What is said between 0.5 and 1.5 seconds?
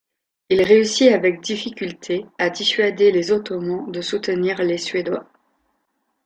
réussit avec